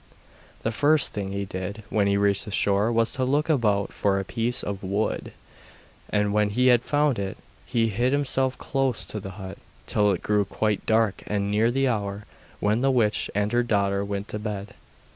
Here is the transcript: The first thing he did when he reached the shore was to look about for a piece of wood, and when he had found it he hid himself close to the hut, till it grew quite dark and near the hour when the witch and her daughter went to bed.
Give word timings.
The 0.63 0.71
first 0.71 1.13
thing 1.13 1.31
he 1.31 1.45
did 1.45 1.83
when 1.91 2.07
he 2.07 2.17
reached 2.17 2.45
the 2.45 2.51
shore 2.51 2.91
was 2.91 3.11
to 3.11 3.23
look 3.23 3.49
about 3.49 3.93
for 3.93 4.19
a 4.19 4.25
piece 4.25 4.63
of 4.63 4.81
wood, 4.81 5.31
and 6.09 6.33
when 6.33 6.49
he 6.49 6.69
had 6.73 6.81
found 6.81 7.19
it 7.19 7.37
he 7.67 7.89
hid 7.89 8.11
himself 8.11 8.57
close 8.57 9.05
to 9.05 9.19
the 9.19 9.33
hut, 9.37 9.59
till 9.85 10.09
it 10.11 10.23
grew 10.23 10.43
quite 10.43 10.87
dark 10.87 11.21
and 11.27 11.51
near 11.51 11.69
the 11.69 11.87
hour 11.87 12.25
when 12.59 12.81
the 12.81 12.89
witch 12.89 13.29
and 13.35 13.51
her 13.51 13.61
daughter 13.61 14.03
went 14.03 14.27
to 14.29 14.39
bed. 14.39 14.73